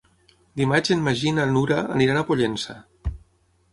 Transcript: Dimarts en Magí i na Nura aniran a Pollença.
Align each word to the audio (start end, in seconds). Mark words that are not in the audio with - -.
Dimarts 0.61 0.93
en 0.95 1.03
Magí 1.07 1.29
i 1.31 1.33
na 1.39 1.45
Nura 1.51 1.77
aniran 1.99 2.21
a 2.23 2.27
Pollença. 2.31 2.79